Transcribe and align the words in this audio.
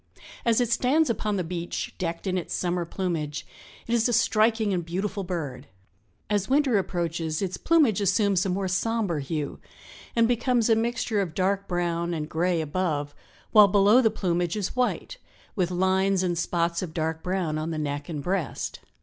As 0.45 0.59
it 0.59 0.71
stands 0.71 1.11
upon 1.11 1.35
the 1.35 1.43
beach, 1.43 1.93
decked 1.99 2.25
in 2.25 2.35
its 2.35 2.55
summer 2.55 2.85
plumage, 2.85 3.45
it 3.85 3.93
is 3.93 4.09
a 4.09 4.13
striking 4.13 4.73
and 4.73 4.83
beautiful 4.83 5.23
bird. 5.23 5.67
As 6.27 6.49
winter 6.49 6.79
approaches 6.79 7.39
its 7.39 7.55
plumage 7.55 8.01
assumes 8.01 8.43
a 8.43 8.49
more 8.49 8.67
somber 8.67 9.19
hue 9.19 9.59
and 10.15 10.27
becomes 10.27 10.71
a 10.71 10.75
mixture 10.75 11.21
of 11.21 11.35
dark 11.35 11.67
brown 11.67 12.15
and 12.15 12.27
gray 12.27 12.61
above, 12.61 13.13
while 13.51 13.67
below 13.67 14.01
the 14.01 14.09
plumage 14.09 14.55
is 14.57 14.75
white 14.75 15.17
with 15.55 15.69
lines 15.69 16.23
and 16.23 16.35
spots 16.35 16.81
of 16.81 16.95
dark 16.95 17.21
brown 17.21 17.59
on 17.59 17.69
the 17.69 17.77
neck 17.77 18.09
and 18.09 18.23
breast. 18.23 18.79